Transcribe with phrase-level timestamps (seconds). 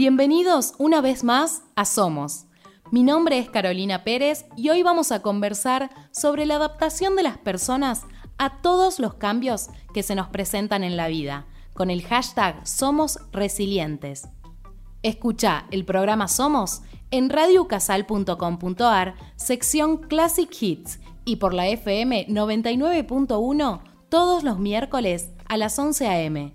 [0.00, 2.46] Bienvenidos una vez más a Somos.
[2.90, 7.36] Mi nombre es Carolina Pérez y hoy vamos a conversar sobre la adaptación de las
[7.36, 8.04] personas
[8.38, 13.18] a todos los cambios que se nos presentan en la vida, con el hashtag Somos
[13.30, 14.26] Resilientes.
[15.02, 24.44] Escucha el programa Somos en radiocasal.com.ar, sección Classic Hits y por la FM 99.1 todos
[24.44, 26.54] los miércoles a las 11 a.m.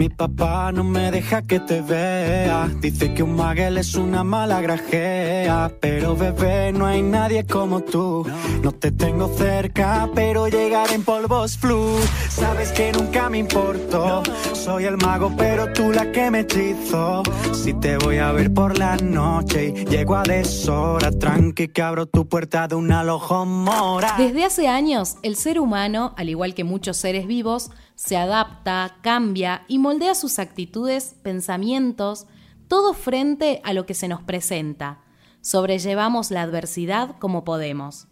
[0.00, 2.70] Mi papá no me deja que te vea.
[2.80, 5.70] Dice que un maguel es una mala grajea.
[5.78, 8.26] Pero bebé, no hay nadie como tú.
[8.62, 11.98] No te tengo cerca, pero llegar en polvos flu.
[12.30, 14.22] Sabes que nunca me importó.
[14.54, 17.22] Soy el mago, pero tú la que me hechizo.
[17.52, 22.06] Si te voy a ver por la noche y llego a deshora, tranqui que abro
[22.06, 23.04] tu puerta de una
[23.44, 24.14] mora.
[24.16, 29.66] Desde hace años, el ser humano, al igual que muchos seres vivos, se adapta, cambia
[29.68, 32.26] y moldea sus actitudes, pensamientos,
[32.66, 35.02] todo frente a lo que se nos presenta.
[35.42, 38.08] Sobrellevamos la adversidad como podemos.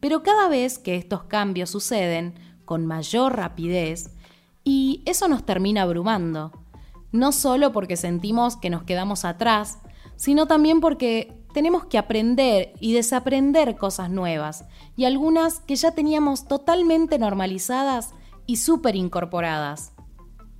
[0.00, 4.16] Pero cada vez que estos cambios suceden, con mayor rapidez,
[4.64, 6.50] y eso nos termina abrumando.
[7.12, 9.78] No solo porque sentimos que nos quedamos atrás,
[10.16, 14.64] sino también porque tenemos que aprender y desaprender cosas nuevas,
[14.96, 18.12] y algunas que ya teníamos totalmente normalizadas
[18.50, 19.92] y súper incorporadas.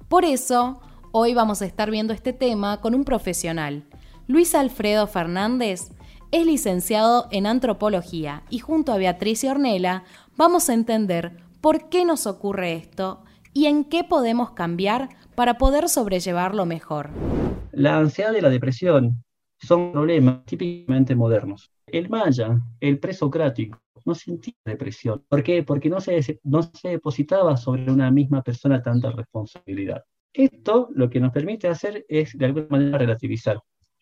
[0.08, 3.82] Por eso, hoy vamos a estar viendo este tema con un profesional.
[4.28, 5.90] Luis Alfredo Fernández
[6.30, 10.04] es licenciado en antropología y junto a Beatriz y Ornella
[10.36, 15.88] vamos a entender por qué nos ocurre esto y en qué podemos cambiar para poder
[15.88, 17.10] sobrellevarlo mejor.
[17.72, 19.24] La ansiedad y la depresión
[19.58, 21.72] son problemas típicamente modernos.
[21.88, 25.24] El maya, el presocrático, no sentía depresión.
[25.28, 25.62] ¿Por qué?
[25.62, 30.02] Porque no se, no depositaba sobre una misma persona tanta responsabilidad.
[30.32, 33.60] Esto lo que nos permite hacer es de alguna manera relativizar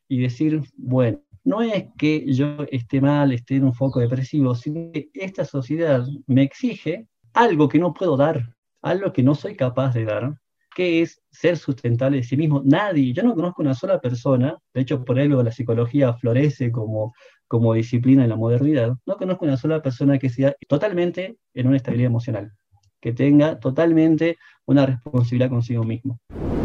[0.08, 4.92] y decir, bueno, no es que yo esté mal, esté en un foco depresivo, sino
[4.92, 9.94] que esta sociedad me exige algo que no puedo dar, algo que no soy capaz
[9.94, 10.34] de dar,
[10.75, 12.62] que es ser sustentable de sí mismo.
[12.64, 17.14] Nadie, yo no conozco una sola persona, de hecho por algo la psicología florece como,
[17.48, 21.76] como disciplina en la modernidad, no conozco una sola persona que sea totalmente en una
[21.76, 22.53] estabilidad emocional,
[23.00, 24.36] que tenga totalmente
[24.66, 26.20] una responsabilidad consigo mismo.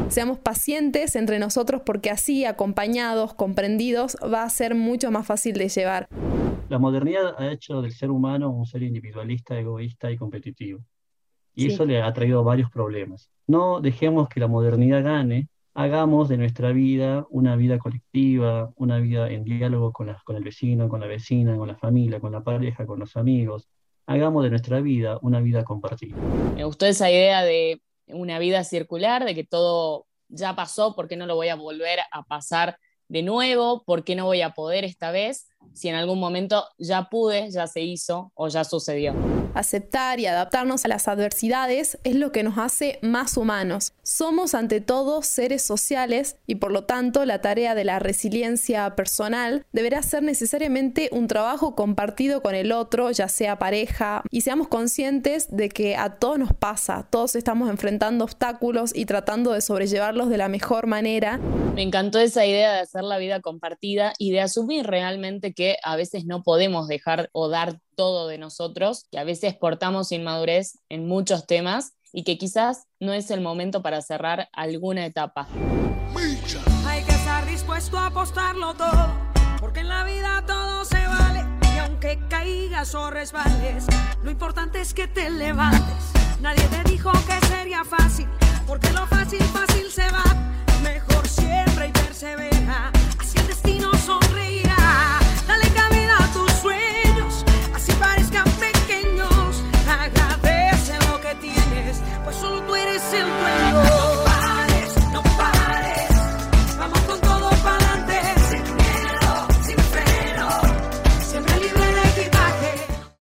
[0.09, 5.69] Seamos pacientes entre nosotros porque así, acompañados, comprendidos, va a ser mucho más fácil de
[5.69, 6.07] llevar.
[6.69, 10.81] La modernidad ha hecho del ser humano un ser individualista, egoísta y competitivo.
[11.55, 13.29] Y eso le ha traído varios problemas.
[13.47, 19.29] No dejemos que la modernidad gane, hagamos de nuestra vida una vida colectiva, una vida
[19.29, 22.85] en diálogo con, con el vecino, con la vecina, con la familia, con la pareja,
[22.85, 23.67] con los amigos.
[24.05, 26.17] Hagamos de nuestra vida una vida compartida.
[26.55, 31.15] Me gustó esa idea de una vida circular, de que todo ya pasó, ¿por qué
[31.15, 33.83] no lo voy a volver a pasar de nuevo?
[33.85, 35.47] ¿Por qué no voy a poder esta vez?
[35.73, 39.13] Si en algún momento ya pude, ya se hizo o ya sucedió.
[39.53, 43.93] Aceptar y adaptarnos a las adversidades es lo que nos hace más humanos.
[44.01, 49.65] Somos ante todo seres sociales y por lo tanto la tarea de la resiliencia personal
[49.71, 55.55] deberá ser necesariamente un trabajo compartido con el otro, ya sea pareja, y seamos conscientes
[55.55, 60.37] de que a todos nos pasa, todos estamos enfrentando obstáculos y tratando de sobrellevarlos de
[60.37, 61.39] la mejor manera.
[61.75, 65.95] Me encantó esa idea de hacer la vida compartida y de asumir realmente que a
[65.95, 71.07] veces no podemos dejar o dar todo de nosotros, que a veces portamos inmadurez en
[71.07, 75.47] muchos temas y que quizás no es el momento para cerrar alguna etapa.
[76.85, 79.11] Hay que estar dispuesto a apostarlo todo,
[79.59, 81.43] porque en la vida todo se vale.
[81.75, 83.85] Y aunque caigas o resbales,
[84.23, 86.13] lo importante es que te levantes.
[86.39, 88.27] Nadie te dijo que sería fácil,
[88.67, 90.32] porque lo fácil, fácil se va.